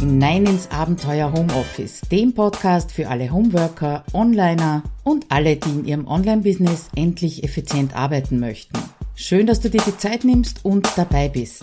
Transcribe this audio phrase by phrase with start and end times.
[0.00, 6.06] hinein ins Abenteuer Homeoffice, dem Podcast für alle Homeworker, Onliner und alle, die in ihrem
[6.06, 8.78] Online-Business endlich effizient arbeiten möchten.
[9.14, 11.62] Schön, dass du dir die Zeit nimmst und dabei bist.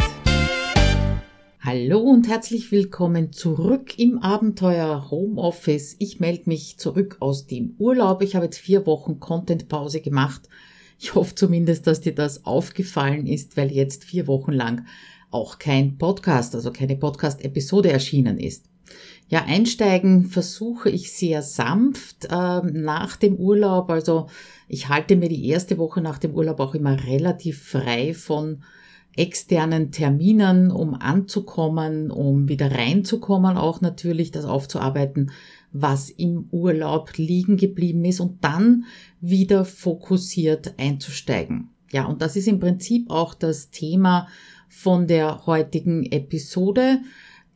[1.62, 5.96] Hallo und herzlich willkommen zurück im Abenteuer Homeoffice.
[5.98, 8.22] Ich melde mich zurück aus dem Urlaub.
[8.22, 10.48] Ich habe jetzt vier Wochen Content-Pause gemacht.
[11.00, 14.86] Ich hoffe zumindest, dass dir das aufgefallen ist, weil jetzt vier Wochen lang
[15.30, 18.66] auch kein Podcast, also keine Podcast-Episode erschienen ist.
[19.30, 23.90] Ja, einsteigen versuche ich sehr sanft äh, nach dem Urlaub.
[23.90, 24.28] Also
[24.70, 28.64] ich halte mir die erste Woche nach dem Urlaub auch immer relativ frei von
[29.18, 35.32] externen Terminen, um anzukommen, um wieder reinzukommen, auch natürlich das aufzuarbeiten,
[35.74, 38.86] was im Urlaub liegen geblieben ist und dann
[39.20, 41.70] wieder fokussiert einzusteigen.
[41.92, 44.28] Ja, und das ist im Prinzip auch das Thema
[44.68, 47.00] von der heutigen Episode,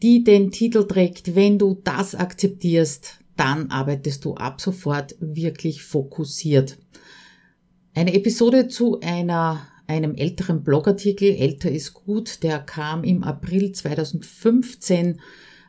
[0.02, 6.78] die den Titel trägt, wenn du das akzeptierst, dann arbeitest du ab sofort wirklich fokussiert.
[7.94, 15.20] Eine Episode zu einer, einem älteren Blogartikel, älter ist gut, der kam im April 2015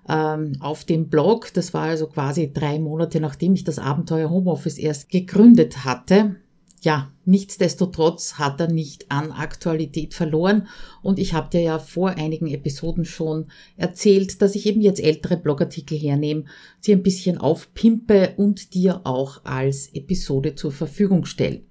[0.09, 1.53] ähm, auf dem Blog.
[1.53, 6.37] Das war also quasi drei Monate nachdem ich das Abenteuer Homeoffice erst gegründet hatte
[6.83, 10.67] ja, nichtsdestotrotz hat er nicht an Aktualität verloren
[11.01, 15.37] und ich habe dir ja vor einigen Episoden schon erzählt, dass ich eben jetzt ältere
[15.37, 16.45] Blogartikel hernehme,
[16.81, 21.63] sie ein bisschen aufpimpe und dir auch als Episode zur Verfügung stelle.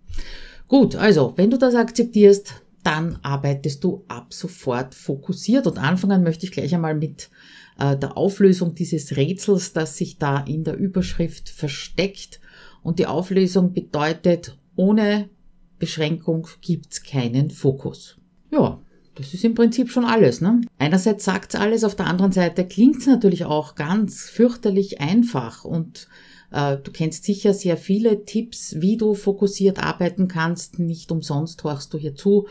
[0.70, 6.46] Gut, also wenn du das akzeptierst, dann arbeitest du ab sofort fokussiert und anfangen möchte
[6.46, 7.30] ich gleich einmal mit
[7.78, 12.40] äh, der Auflösung dieses Rätsels, das sich da in der Überschrift versteckt.
[12.82, 15.30] Und die Auflösung bedeutet ohne
[15.78, 18.18] Beschränkung gibt's keinen Fokus.
[18.52, 18.82] Ja,
[19.14, 20.42] das ist im Prinzip schon alles.
[20.42, 20.62] Ne?
[20.80, 26.08] Einerseits sagt's alles, auf der anderen Seite klingt's natürlich auch ganz fürchterlich einfach und
[26.52, 30.80] äh, du kennst sicher sehr viele Tipps, wie du fokussiert arbeiten kannst.
[30.80, 32.48] Nicht umsonst horchst du hier zu.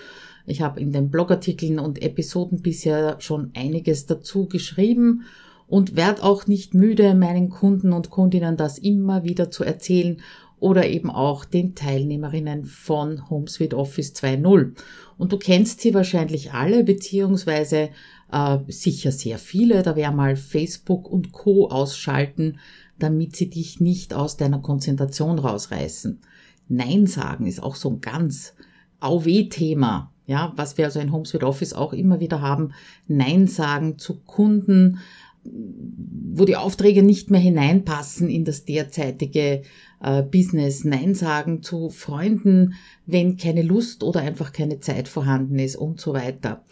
[0.46, 5.24] Ich habe in den Blogartikeln und Episoden bisher schon einiges dazu geschrieben
[5.66, 10.20] und werde auch nicht müde, meinen Kunden und Kundinnen das immer wieder zu erzählen
[10.60, 14.74] oder eben auch den Teilnehmerinnen von HomeSuite Office 2.0.
[15.16, 17.90] Und du kennst sie wahrscheinlich alle, beziehungsweise
[18.30, 19.82] äh, sicher sehr viele.
[19.82, 21.68] Da wäre mal Facebook und Co.
[21.68, 22.58] ausschalten,
[22.98, 26.20] damit sie dich nicht aus deiner Konzentration rausreißen.
[26.68, 28.54] Nein sagen ist auch so ein ganz
[29.00, 30.12] AW-Thema.
[30.26, 32.72] Ja, was wir also in HomeSuite Office auch immer wieder haben.
[33.08, 34.98] Nein sagen zu Kunden,
[35.42, 39.62] wo die Aufträge nicht mehr hineinpassen in das derzeitige
[40.00, 42.74] äh, Business, Nein sagen zu Freunden,
[43.06, 46.64] wenn keine Lust oder einfach keine Zeit vorhanden ist und so weiter.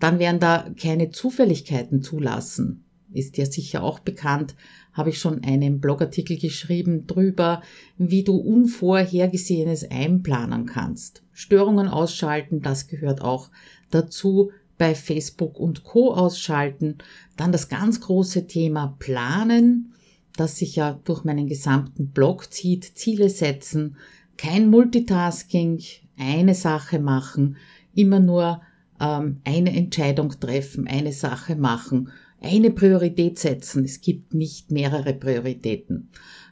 [0.00, 2.84] Dann werden da keine Zufälligkeiten zulassen.
[3.12, 4.54] Ist ja sicher auch bekannt,
[4.92, 7.62] habe ich schon einen Blogartikel geschrieben drüber,
[7.98, 11.22] wie du Unvorhergesehenes einplanen kannst.
[11.32, 13.50] Störungen ausschalten, das gehört auch
[13.90, 16.98] dazu bei Facebook und Co ausschalten.
[17.36, 19.91] Dann das ganz große Thema Planen,
[20.36, 22.84] das sich ja durch meinen gesamten Blog zieht.
[22.84, 23.96] Ziele setzen,
[24.36, 25.80] kein Multitasking,
[26.18, 27.56] eine Sache machen,
[27.94, 28.60] immer nur
[29.00, 32.10] ähm, eine Entscheidung treffen, eine Sache machen,
[32.40, 33.84] eine Priorität setzen.
[33.84, 36.08] Es gibt nicht mehrere Prioritäten.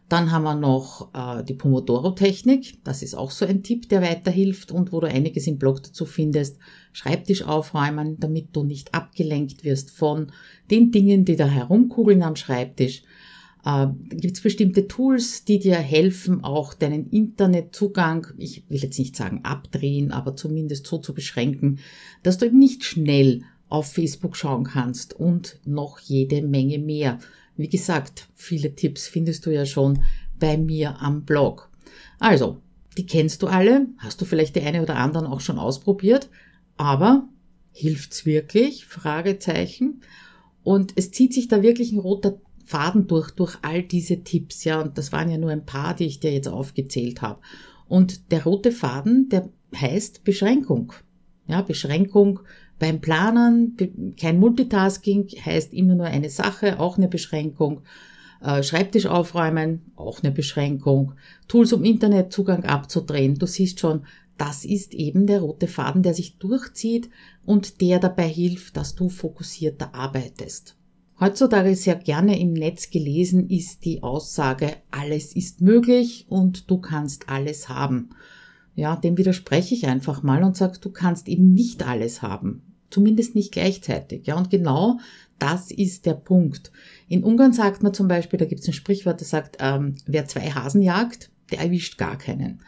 [0.09, 2.83] Dann haben wir noch äh, die Pomodoro-Technik.
[2.83, 6.05] Das ist auch so ein Tipp, der weiterhilft und wo du einiges im Blog dazu
[6.05, 6.59] findest.
[6.93, 10.33] Schreibtisch aufräumen, damit du nicht abgelenkt wirst von
[10.69, 13.05] den Dingen, die da herumkugeln am Schreibtisch.
[13.65, 19.16] Äh, Gibt es bestimmte Tools, die dir helfen, auch deinen Internetzugang, ich will jetzt nicht
[19.16, 21.78] sagen abdrehen, aber zumindest so zu beschränken,
[22.22, 27.19] dass du eben nicht schnell auf Facebook schauen kannst und noch jede Menge mehr.
[27.56, 30.03] Wie gesagt, viele Tipps findest du ja schon
[30.38, 31.70] bei mir am Blog.
[32.19, 32.60] Also,
[32.97, 36.29] die kennst du alle, hast du vielleicht die eine oder anderen auch schon ausprobiert,
[36.76, 37.29] aber
[37.73, 38.87] hilft's wirklich?
[38.87, 40.02] Fragezeichen.
[40.62, 42.40] Und es zieht sich da wirklich ein roter
[42.70, 46.06] Faden durch, durch all diese Tipps, ja, und das waren ja nur ein paar, die
[46.06, 47.40] ich dir jetzt aufgezählt habe.
[47.88, 50.93] Und der rote Faden, der heißt Beschränkung.
[51.49, 52.38] Ja, Beschränkung
[52.78, 53.76] beim Planen,
[54.17, 57.81] kein Multitasking heißt immer nur eine Sache, auch eine Beschränkung.
[58.40, 61.14] Äh, Schreibtisch aufräumen, auch eine Beschränkung.
[61.49, 63.34] Tools, um Internetzugang abzudrehen.
[63.34, 64.06] Du siehst schon,
[64.38, 67.11] das ist eben der rote Faden, der sich durchzieht
[67.44, 70.76] und der dabei hilft, dass du fokussierter arbeitest.
[71.20, 77.28] Heutzutage sehr gerne im Netz gelesen ist die Aussage, alles ist möglich und du kannst
[77.28, 78.08] alles haben.
[78.75, 82.62] Ja, dem widerspreche ich einfach mal und sage, du kannst eben nicht alles haben.
[82.88, 84.26] Zumindest nicht gleichzeitig.
[84.26, 84.99] Ja, und genau
[85.38, 86.72] das ist der Punkt.
[87.06, 90.26] In Ungarn sagt man zum Beispiel, da gibt es ein Sprichwort, das sagt, ähm, wer
[90.26, 92.62] zwei Hasen jagt, der erwischt gar keinen.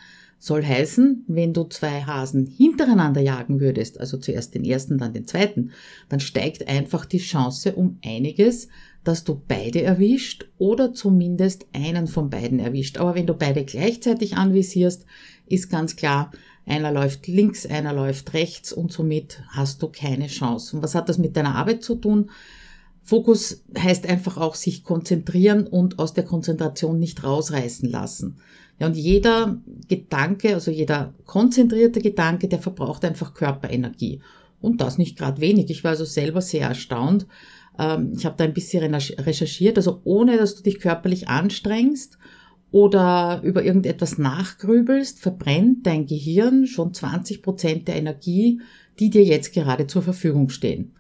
[0.45, 5.25] Soll heißen, wenn du zwei Hasen hintereinander jagen würdest, also zuerst den ersten, dann den
[5.25, 5.71] zweiten,
[6.09, 8.67] dann steigt einfach die Chance um einiges,
[9.05, 12.99] dass du beide erwischt oder zumindest einen von beiden erwischt.
[12.99, 15.07] Aber wenn du beide gleichzeitig anvisierst,
[15.47, 16.33] ist ganz klar,
[16.67, 20.75] einer läuft links, einer läuft rechts und somit hast du keine Chance.
[20.75, 22.33] Und was hat das mit deiner Arbeit zu tun?
[23.01, 28.39] Fokus heißt einfach auch sich konzentrieren und aus der Konzentration nicht rausreißen lassen.
[28.79, 34.21] Ja, und jeder Gedanke, also jeder konzentrierte Gedanke, der verbraucht einfach Körperenergie.
[34.61, 35.71] Und das nicht gerade wenig.
[35.71, 37.27] Ich war also selber sehr erstaunt.
[37.79, 39.77] Ähm, ich habe da ein bisschen recherchiert.
[39.77, 42.19] Also ohne, dass du dich körperlich anstrengst
[42.71, 48.61] oder über irgendetwas nachgrübelst, verbrennt dein Gehirn schon 20 Prozent der Energie,
[48.99, 50.95] die dir jetzt gerade zur Verfügung stehen.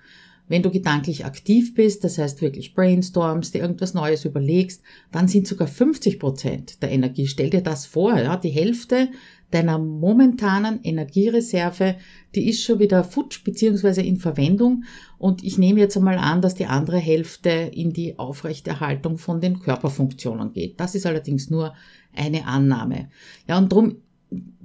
[0.52, 5.46] Wenn du gedanklich aktiv bist, das heißt wirklich brainstormst, dir irgendwas Neues überlegst, dann sind
[5.46, 7.26] sogar 50 Prozent der Energie.
[7.26, 9.08] Stell dir das vor, ja, die Hälfte
[9.50, 11.96] deiner momentanen Energiereserve,
[12.34, 14.84] die ist schon wieder futsch beziehungsweise in Verwendung
[15.16, 19.58] und ich nehme jetzt einmal an, dass die andere Hälfte in die Aufrechterhaltung von den
[19.58, 20.78] Körperfunktionen geht.
[20.78, 21.72] Das ist allerdings nur
[22.14, 23.08] eine Annahme.
[23.48, 24.02] Ja, und drum,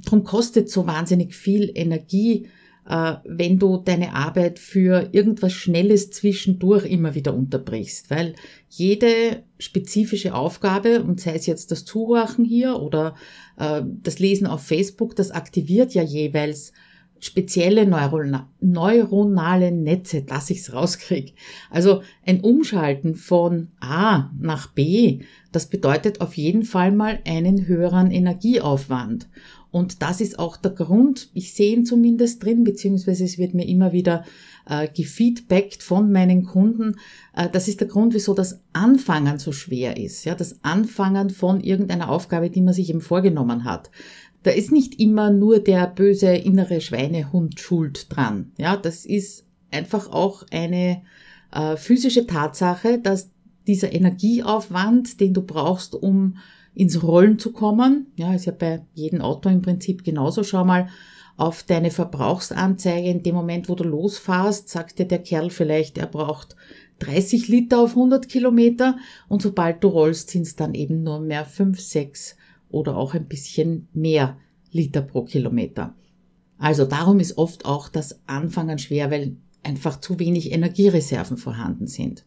[0.04, 2.48] drum kostet so wahnsinnig viel Energie,
[2.90, 8.34] wenn du deine Arbeit für irgendwas Schnelles zwischendurch immer wieder unterbrichst, weil
[8.70, 13.16] jede spezifische Aufgabe, und sei es jetzt das Zuhören hier oder
[13.58, 16.72] äh, das Lesen auf Facebook, das aktiviert ja jeweils
[17.20, 17.88] spezielle
[18.60, 21.34] neuronale Netze, dass ich's rauskriege.
[21.70, 28.12] Also ein Umschalten von A nach B, das bedeutet auf jeden Fall mal einen höheren
[28.12, 29.28] Energieaufwand.
[29.78, 33.68] Und das ist auch der Grund, ich sehe ihn zumindest drin, beziehungsweise es wird mir
[33.68, 34.26] immer wieder
[34.68, 36.96] äh, gefeedbackt von meinen Kunden.
[37.36, 40.26] Äh, das ist der Grund, wieso das Anfangen so schwer ist.
[40.26, 43.92] Ja, das Anfangen von irgendeiner Aufgabe, die man sich eben vorgenommen hat.
[44.42, 48.54] Da ist nicht immer nur der böse innere Schweinehund schuld dran.
[48.58, 51.04] Ja, das ist einfach auch eine
[51.52, 53.30] äh, physische Tatsache, dass
[53.68, 56.38] dieser Energieaufwand, den du brauchst, um
[56.74, 58.08] ins Rollen zu kommen.
[58.16, 60.44] Ja, ist ja bei jedem Auto im Prinzip genauso.
[60.44, 60.88] Schau mal
[61.36, 63.10] auf deine Verbrauchsanzeige.
[63.10, 66.56] In dem Moment, wo du losfährst, sagt dir der Kerl vielleicht, er braucht
[67.00, 68.98] 30 Liter auf 100 Kilometer
[69.28, 72.38] und sobald du rollst, sind es dann eben nur mehr 5, 6
[72.70, 74.38] oder auch ein bisschen mehr
[74.72, 75.96] Liter pro Kilometer.
[76.58, 82.26] Also darum ist oft auch das Anfangen schwer, weil einfach zu wenig Energiereserven vorhanden sind.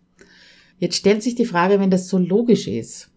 [0.81, 3.13] Jetzt stellt sich die Frage, wenn das so logisch ist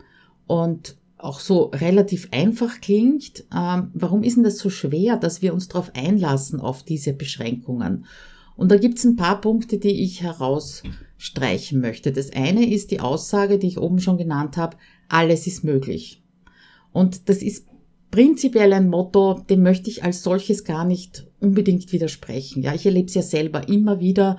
[0.46, 5.54] und auch so relativ einfach klingt, ähm, warum ist denn das so schwer, dass wir
[5.54, 8.06] uns darauf einlassen, auf diese Beschränkungen?
[8.58, 12.12] Und da gibt es ein paar Punkte, die ich herausstreichen möchte.
[12.12, 14.78] Das eine ist die Aussage, die ich oben schon genannt habe,
[15.08, 16.22] alles ist möglich.
[16.92, 17.66] Und das ist
[18.12, 22.62] prinzipiell ein Motto, dem möchte ich als solches gar nicht unbedingt widersprechen.
[22.62, 24.38] Ja, ich erlebe es ja selber immer wieder,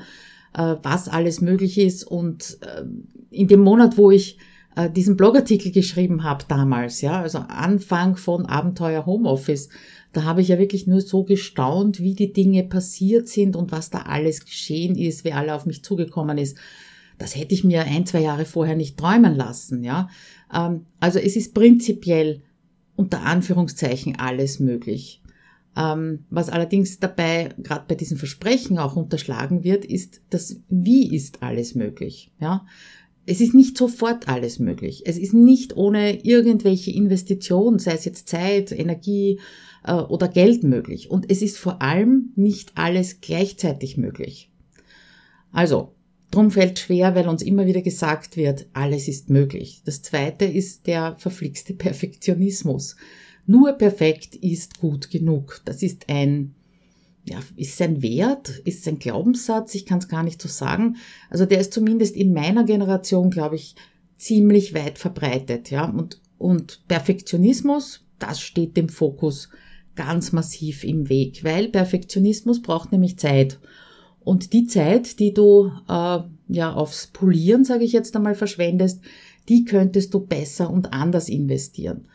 [0.54, 2.04] äh, was alles möglich ist.
[2.04, 2.82] Und äh,
[3.30, 4.38] in dem Monat, wo ich
[4.76, 9.68] äh, diesen Blogartikel geschrieben habe damals, ja, also Anfang von Abenteuer Homeoffice,
[10.12, 13.90] da habe ich ja wirklich nur so gestaunt, wie die Dinge passiert sind und was
[13.90, 16.56] da alles geschehen ist, wer alle auf mich zugekommen ist.
[17.18, 20.08] Das hätte ich mir ein, zwei Jahre vorher nicht träumen lassen, ja.
[20.52, 22.42] Ähm, also es ist prinzipiell
[22.96, 25.20] unter Anführungszeichen alles möglich.
[25.76, 31.42] Ähm, was allerdings dabei, gerade bei diesen Versprechen auch unterschlagen wird, ist das Wie ist
[31.42, 32.64] alles möglich, ja
[33.26, 35.02] es ist nicht sofort alles möglich.
[35.06, 39.40] Es ist nicht ohne irgendwelche Investitionen, sei es jetzt Zeit, Energie
[39.84, 41.10] äh, oder Geld möglich.
[41.10, 44.50] Und es ist vor allem nicht alles gleichzeitig möglich.
[45.52, 45.94] Also,
[46.30, 49.82] drum fällt schwer, weil uns immer wieder gesagt wird, alles ist möglich.
[49.84, 52.96] Das zweite ist der verflixte Perfektionismus.
[53.46, 55.60] Nur perfekt ist gut genug.
[55.64, 56.54] Das ist ein
[57.26, 60.96] ja, ist sein Wert, ist sein Glaubenssatz, ich kann es gar nicht so sagen.
[61.30, 63.74] Also der ist zumindest in meiner Generation, glaube ich,
[64.18, 65.88] ziemlich weit verbreitet, ja.
[65.88, 69.48] Und, und Perfektionismus, das steht dem Fokus
[69.94, 73.58] ganz massiv im Weg, weil Perfektionismus braucht nämlich Zeit.
[74.20, 79.00] Und die Zeit, die du äh, ja aufs Polieren, sage ich jetzt einmal, verschwendest,
[79.48, 82.08] die könntest du besser und anders investieren.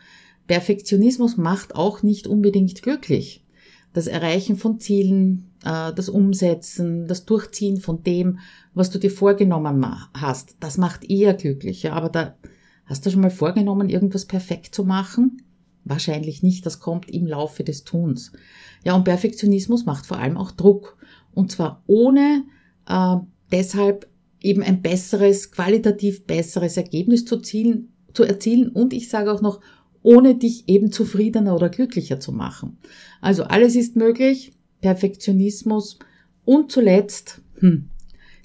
[0.50, 3.44] Perfektionismus macht auch nicht unbedingt glücklich
[3.92, 8.40] das Erreichen von Zielen, äh, das Umsetzen, das Durchziehen von dem,
[8.74, 11.92] was du dir vorgenommen hast, das macht eher glücklicher.
[11.92, 12.34] Aber da
[12.86, 15.42] hast du schon mal vorgenommen, irgendwas perfekt zu machen?
[15.84, 18.32] Wahrscheinlich nicht, das kommt im Laufe des Tuns.
[18.84, 20.96] Ja, und Perfektionismus macht vor allem auch Druck.
[21.32, 22.44] Und zwar ohne
[22.86, 23.16] äh,
[23.50, 24.08] deshalb
[24.40, 29.60] eben ein besseres, qualitativ besseres Ergebnis zu, zielen, zu erzielen und ich sage auch noch,
[30.02, 32.78] ohne dich eben zufriedener oder glücklicher zu machen.
[33.20, 35.98] Also alles ist möglich, Perfektionismus
[36.44, 37.90] und zuletzt hm,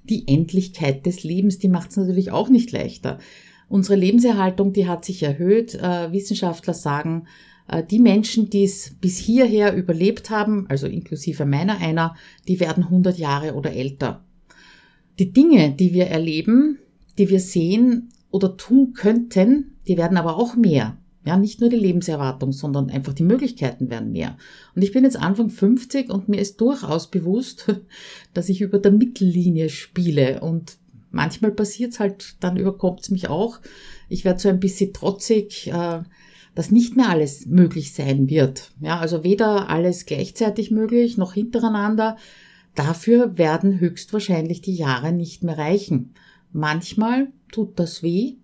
[0.04, 3.20] die Endlichkeit des Lebens, die macht es natürlich auch nicht leichter.
[3.68, 5.74] Unsere Lebenserhaltung, die hat sich erhöht.
[5.76, 7.28] Äh, Wissenschaftler sagen,
[7.68, 12.16] äh, die Menschen, die es bis hierher überlebt haben, also inklusive meiner einer,
[12.48, 14.24] die werden 100 Jahre oder älter.
[15.18, 16.80] Die Dinge, die wir erleben,
[17.18, 20.98] die wir sehen oder tun könnten, die werden aber auch mehr.
[21.26, 24.38] Ja, nicht nur die Lebenserwartung, sondern einfach die Möglichkeiten werden mehr.
[24.76, 27.74] Und ich bin jetzt Anfang 50 und mir ist durchaus bewusst,
[28.36, 30.78] dass ich über der Mittellinie spiele und
[31.10, 33.60] manchmal passiert's halt, dann überkommt's mich auch.
[34.08, 36.04] Ich werde so ein bisschen trotzig, äh,
[36.54, 38.72] dass nicht mehr alles möglich sein wird.
[38.80, 42.18] Ja, also weder alles gleichzeitig möglich noch hintereinander.
[42.76, 46.14] Dafür werden höchstwahrscheinlich die Jahre nicht mehr reichen.
[46.54, 48.36] Manchmal tut das weh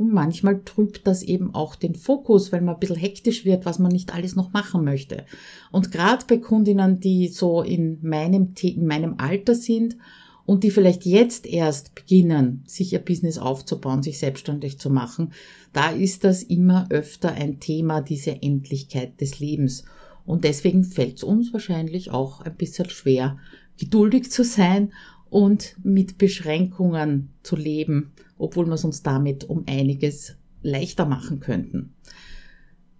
[0.00, 3.78] und manchmal trübt das eben auch den Fokus, weil man ein bisschen hektisch wird, was
[3.78, 5.26] man nicht alles noch machen möchte.
[5.70, 9.98] Und gerade bei Kundinnen, die so in meinem, in meinem Alter sind
[10.46, 15.34] und die vielleicht jetzt erst beginnen, sich ihr Business aufzubauen, sich selbstständig zu machen,
[15.74, 19.84] da ist das immer öfter ein Thema, diese Endlichkeit des Lebens.
[20.24, 23.36] Und deswegen fällt es uns wahrscheinlich auch ein bisschen schwer,
[23.78, 24.94] geduldig zu sein
[25.28, 31.94] und mit Beschränkungen zu leben, obwohl wir es uns damit um einiges leichter machen könnten.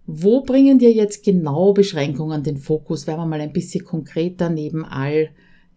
[0.07, 3.07] Wo bringen dir jetzt genau Beschränkungen den Fokus?
[3.07, 5.29] Werden wir mal ein bisschen konkreter neben all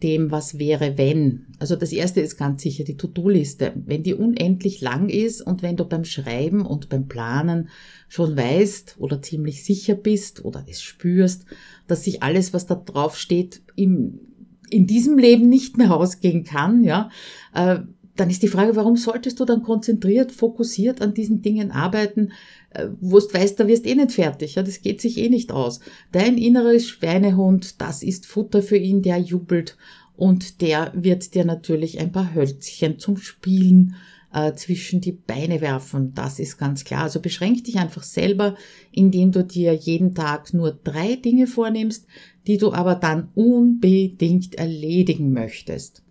[0.02, 1.47] dem, was wäre, wenn.
[1.59, 3.73] Also das erste ist ganz sicher die To-Do-Liste.
[3.87, 7.68] Wenn die unendlich lang ist und wenn du beim Schreiben und beim Planen
[8.09, 11.47] schon weißt oder ziemlich sicher bist oder es spürst,
[11.87, 14.21] dass sich alles, was da drauf steht, im,
[14.68, 17.09] in diesem Leben nicht mehr ausgehen kann, ja,
[17.54, 17.78] äh,
[18.16, 22.33] dann ist die Frage, warum solltest du dann konzentriert, fokussiert an diesen Dingen arbeiten,
[22.71, 25.52] äh, wo du weißt, da wirst eh nicht fertig, ja, das geht sich eh nicht
[25.52, 25.80] aus.
[26.12, 29.76] Dein inneres Schweinehund, das ist Futter für ihn, der jubelt
[30.16, 33.97] und der wird dir natürlich ein paar Hölzchen zum Spielen
[34.33, 36.12] äh, zwischen die Beine werfen.
[36.14, 37.02] Das ist ganz klar.
[37.02, 38.56] Also beschränk dich einfach selber,
[38.92, 42.06] indem du dir jeden Tag nur drei Dinge vornimmst,
[42.47, 46.03] die du aber dann unbedingt erledigen möchtest.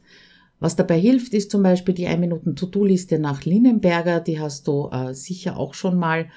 [0.64, 4.22] Was dabei hilft, ist zum Beispiel die 1-Minuten-To-Do-Liste nach Linnenberger.
[4.22, 6.30] Die hast du äh, sicher auch schon mal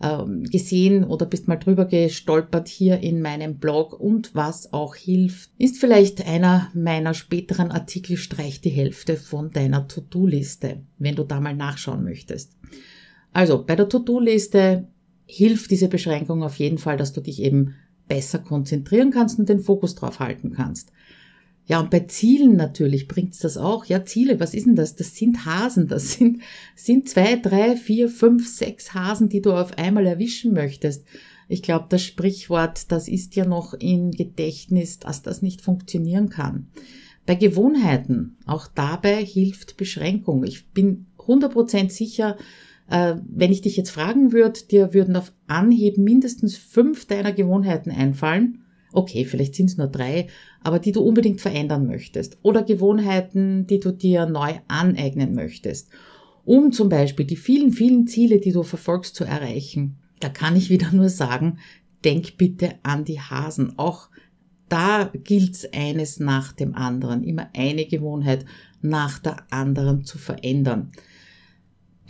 [0.00, 3.98] äh, gesehen oder bist mal drüber gestolpert hier in meinem Blog.
[3.98, 9.88] Und was auch hilft, ist vielleicht einer meiner späteren Artikel Streich die Hälfte von deiner
[9.88, 12.52] To-Do-Liste, wenn du da mal nachschauen möchtest.
[13.32, 14.86] Also bei der To-Do-Liste
[15.26, 17.74] hilft diese Beschränkung auf jeden Fall, dass du dich eben
[18.06, 20.92] besser konzentrieren kannst und den Fokus drauf halten kannst.
[21.66, 23.84] Ja, und bei Zielen natürlich bringt's das auch.
[23.84, 24.96] Ja, Ziele, was ist denn das?
[24.96, 25.86] Das sind Hasen.
[25.88, 26.42] Das sind,
[26.74, 31.04] sind zwei, drei, vier, fünf, sechs Hasen, die du auf einmal erwischen möchtest.
[31.48, 36.68] Ich glaube, das Sprichwort, das ist ja noch in Gedächtnis, dass das nicht funktionieren kann.
[37.26, 40.42] Bei Gewohnheiten, auch dabei hilft Beschränkung.
[40.44, 42.36] Ich bin 100% sicher,
[42.90, 47.92] äh, wenn ich dich jetzt fragen würde, dir würden auf Anhieb mindestens fünf deiner Gewohnheiten
[47.92, 48.61] einfallen
[48.92, 50.28] okay, vielleicht sind es nur drei,
[50.62, 55.88] aber die du unbedingt verändern möchtest oder Gewohnheiten, die du dir neu aneignen möchtest,
[56.44, 59.96] um zum Beispiel die vielen, vielen Ziele, die du verfolgst, zu erreichen.
[60.20, 61.58] Da kann ich wieder nur sagen,
[62.04, 63.78] denk bitte an die Hasen.
[63.78, 64.08] Auch
[64.68, 68.44] da gilt's eines nach dem anderen, immer eine Gewohnheit
[68.80, 70.92] nach der anderen zu verändern.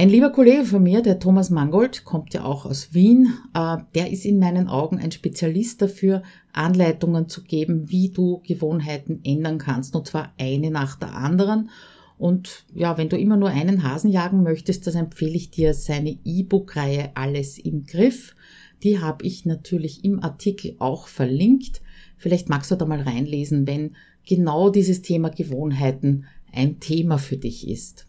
[0.03, 4.11] Ein lieber Kollege von mir, der Thomas Mangold, kommt ja auch aus Wien, äh, der
[4.11, 9.95] ist in meinen Augen ein Spezialist dafür, Anleitungen zu geben, wie du Gewohnheiten ändern kannst,
[9.95, 11.71] und zwar eine nach der anderen.
[12.19, 16.19] Und ja, wenn du immer nur einen Hasen jagen möchtest, dann empfehle ich dir seine
[16.25, 18.35] E-Book-Reihe Alles im Griff.
[18.83, 21.81] Die habe ich natürlich im Artikel auch verlinkt.
[22.17, 23.95] Vielleicht magst du da mal reinlesen, wenn
[24.27, 28.09] genau dieses Thema Gewohnheiten ein Thema für dich ist.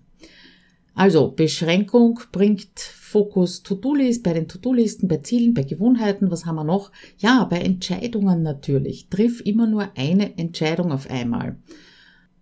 [0.96, 6.64] Also Beschränkung bringt Fokus To-Do-List, bei den To-Do-Listen, bei Zielen, bei Gewohnheiten, was haben wir
[6.64, 6.92] noch?
[7.18, 9.10] Ja, bei Entscheidungen natürlich.
[9.10, 11.58] Triff immer nur eine Entscheidung auf einmal.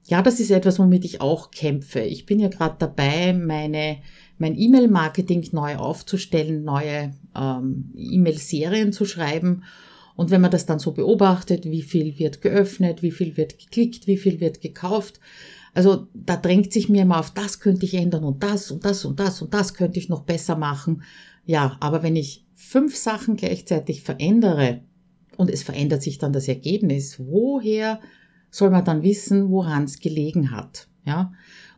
[0.05, 2.01] Ja, das ist etwas, womit ich auch kämpfe.
[2.01, 3.99] Ich bin ja gerade dabei, meine,
[4.37, 9.63] mein E-Mail-Marketing neu aufzustellen, neue ähm, E-Mail-Serien zu schreiben.
[10.15, 14.07] Und wenn man das dann so beobachtet, wie viel wird geöffnet, wie viel wird geklickt,
[14.07, 15.19] wie viel wird gekauft,
[15.73, 19.05] also da drängt sich mir immer auf, das könnte ich ändern und das und das
[19.05, 21.03] und das und das könnte ich noch besser machen.
[21.45, 24.81] Ja, aber wenn ich fünf Sachen gleichzeitig verändere
[25.37, 27.99] und es verändert sich dann das Ergebnis, woher
[28.49, 30.87] soll man dann wissen, woran es gelegen hat?
[31.05, 31.31] Ja.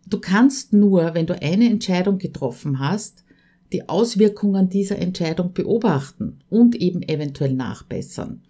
[0.08, 3.24] Du kannst nur, wenn du eine Entscheidung getroffen hast,
[3.72, 8.42] die Auswirkungen dieser Entscheidung beobachten und eben eventuell nachbessern.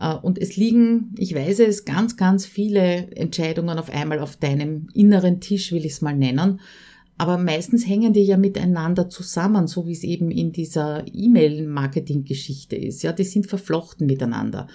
[0.00, 4.88] Äh, und es liegen, ich weiß es, ganz, ganz viele Entscheidungen auf einmal auf deinem
[4.94, 6.60] inneren Tisch, will ich es mal nennen.
[7.20, 13.02] Aber meistens hängen die ja miteinander zusammen, so wie es eben in dieser E-Mail-Marketing-Geschichte ist.
[13.02, 14.68] Ja, die sind verflochten miteinander.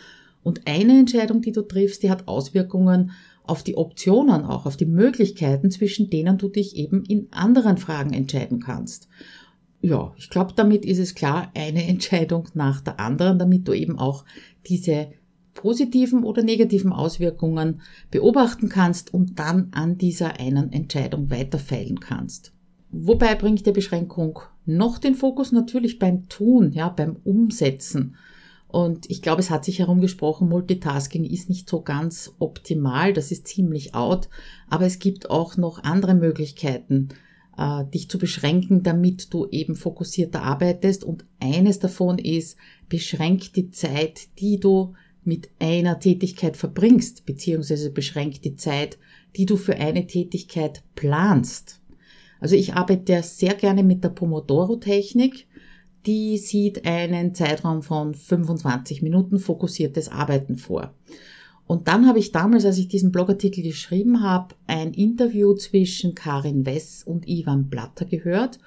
[0.44, 3.12] Und eine Entscheidung, die du triffst, die hat Auswirkungen
[3.46, 8.14] auf die Optionen auch, auf die Möglichkeiten, zwischen denen du dich eben in anderen Fragen
[8.14, 9.08] entscheiden kannst.
[9.82, 14.00] Ja, ich glaube, damit ist es klar, eine Entscheidung nach der anderen, damit du eben
[14.00, 14.26] auch
[14.68, 15.10] diese
[15.54, 22.54] positiven oder negativen Auswirkungen beobachten kannst und dann an dieser einen Entscheidung weiterfeilen kannst.
[22.92, 28.16] Wobei bringt die Beschränkung noch den Fokus natürlich beim Tun, ja, beim Umsetzen.
[28.68, 33.48] Und ich glaube, es hat sich herumgesprochen, Multitasking ist nicht so ganz optimal, das ist
[33.48, 34.30] ziemlich out,
[34.68, 37.10] aber es gibt auch noch andere Möglichkeiten,
[37.58, 41.04] äh, dich zu beschränken, damit du eben fokussierter arbeitest.
[41.04, 42.58] Und eines davon ist,
[42.90, 44.94] beschränk die Zeit, die du
[45.24, 48.98] mit einer Tätigkeit verbringst, beziehungsweise beschränk die Zeit,
[49.38, 51.80] die du für eine Tätigkeit planst.
[52.42, 55.48] Also ich arbeite sehr gerne mit der Pomodoro-Technik
[56.06, 60.94] die sieht einen Zeitraum von 25 Minuten fokussiertes Arbeiten vor.
[61.66, 66.66] Und dann habe ich damals, als ich diesen Blogartikel geschrieben habe, ein Interview zwischen Karin
[66.66, 68.60] Wess und Ivan Blatter gehört.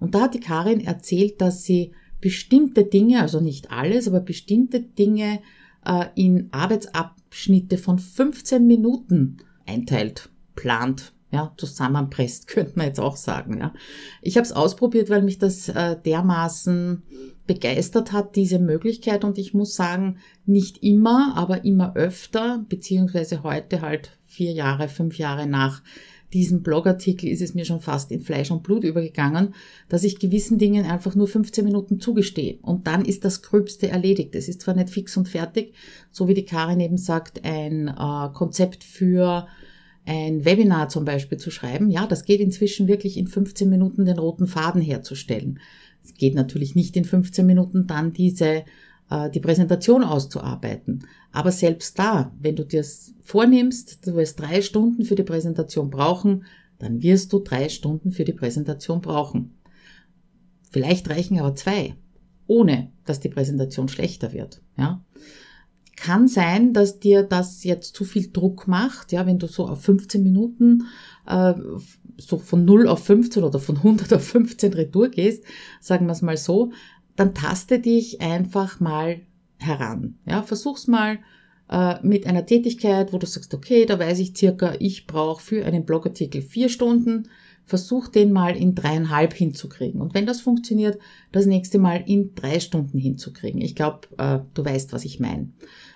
[0.00, 4.80] Und da hat die Karin erzählt, dass sie bestimmte Dinge, also nicht alles, aber bestimmte
[4.80, 5.40] Dinge
[5.84, 13.58] äh, in Arbeitsabschnitte von 15 Minuten einteilt, plant, ja, zusammenpresst, könnte man jetzt auch sagen.
[13.58, 13.74] Ja.
[14.20, 17.02] Ich habe es ausprobiert, weil mich das äh, dermaßen
[17.46, 19.24] begeistert hat, diese Möglichkeit.
[19.24, 25.18] Und ich muss sagen, nicht immer, aber immer öfter, beziehungsweise heute halt vier Jahre, fünf
[25.18, 25.82] Jahre nach
[26.32, 29.54] diesem Blogartikel ist es mir schon fast in Fleisch und Blut übergegangen,
[29.88, 32.58] dass ich gewissen Dingen einfach nur 15 Minuten zugestehe.
[32.62, 34.34] Und dann ist das Gröbste erledigt.
[34.34, 35.74] Es ist zwar nicht fix und fertig,
[36.10, 39.46] so wie die Karin eben sagt, ein äh, Konzept für
[40.04, 44.18] ein Webinar zum Beispiel zu schreiben, ja, das geht inzwischen wirklich in 15 Minuten den
[44.18, 45.60] roten Faden herzustellen.
[46.04, 48.64] Es geht natürlich nicht in 15 Minuten dann diese
[49.12, 51.06] äh, die Präsentation auszuarbeiten.
[51.32, 52.84] Aber selbst da, wenn du dir
[53.22, 56.44] vornimmst, du wirst drei Stunden für die Präsentation brauchen,
[56.78, 59.54] dann wirst du drei Stunden für die Präsentation brauchen.
[60.70, 61.94] Vielleicht reichen aber zwei,
[62.46, 64.62] ohne dass die Präsentation schlechter wird.
[64.76, 65.04] Ja?
[66.02, 69.82] Kann sein, dass dir das jetzt zu viel Druck macht, ja, wenn du so auf
[69.82, 70.88] 15 Minuten
[71.28, 71.54] äh,
[72.16, 75.44] so von 0 auf 15 oder von 100 auf 15 Retour gehst,
[75.80, 76.72] sagen wir es mal so,
[77.14, 79.20] dann taste dich einfach mal
[79.58, 80.18] heran.
[80.26, 81.20] Ja, versuch's mal
[81.70, 85.64] äh, mit einer Tätigkeit, wo du sagst, okay, da weiß ich circa, ich brauche für
[85.64, 87.28] einen Blogartikel vier Stunden,
[87.64, 90.00] versuch den mal in dreieinhalb hinzukriegen.
[90.00, 90.98] Und wenn das funktioniert,
[91.30, 93.60] das nächste Mal in drei Stunden hinzukriegen.
[93.60, 95.50] Ich glaube, äh, du weißt, was ich meine.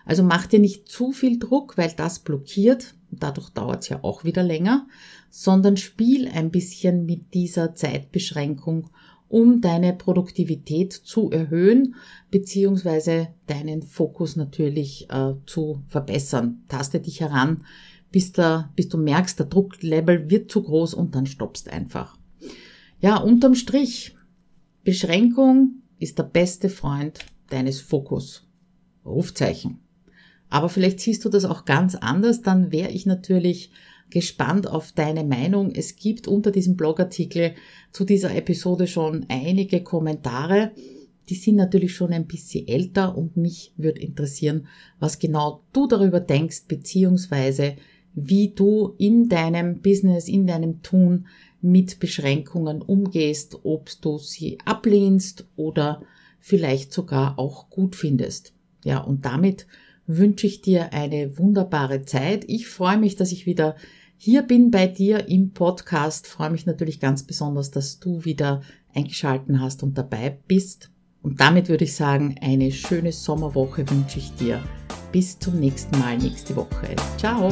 [0.07, 2.95] Also mach dir nicht zu viel Druck, weil das blockiert.
[3.11, 4.87] Dadurch dauert es ja auch wieder länger,
[5.31, 8.89] sondern spiel ein bisschen mit dieser Zeitbeschränkung,
[9.29, 11.97] um deine Produktivität zu erhöhen,
[12.31, 16.63] beziehungsweise deinen Fokus natürlich äh, zu verbessern.
[16.69, 17.65] Taste dich heran,
[18.13, 22.17] bis, da, bis du merkst, der Drucklevel wird zu groß und dann stoppst einfach.
[23.01, 24.17] Ja, unterm Strich,
[24.85, 27.19] Beschränkung ist der beste Freund
[27.51, 28.47] deines Fokus.
[29.05, 29.81] Rufzeichen.
[30.49, 33.71] Aber vielleicht siehst du das auch ganz anders, dann wäre ich natürlich
[34.11, 35.73] gespannt auf deine Meinung.
[35.73, 37.55] Es gibt unter diesem Blogartikel
[37.93, 40.73] zu dieser Episode schon einige Kommentare.
[41.29, 44.69] Die sind natürlich schon ein bisschen älter und mich würde interessieren,
[45.01, 47.77] was genau du darüber denkst, beziehungsweise
[48.15, 51.27] wie du in deinem Business, in deinem Tun
[51.61, 56.03] mit Beschränkungen umgehst, ob du sie ablehnst oder
[56.39, 58.55] vielleicht sogar auch gut findest.
[58.85, 59.67] Ja, und damit
[60.07, 62.45] wünsche ich dir eine wunderbare Zeit.
[62.49, 63.77] Ich freue mich, dass ich wieder
[64.17, 66.27] hier bin bei dir im Podcast.
[66.27, 68.63] freue mich natürlich ganz besonders, dass du wieder
[68.95, 70.91] eingeschalten hast und dabei bist.
[71.23, 74.63] Und damit würde ich sagen, eine schöne Sommerwoche wünsche ich dir.
[75.13, 76.95] Bis zum nächsten Mal nächste Woche.
[77.19, 77.51] Ciao.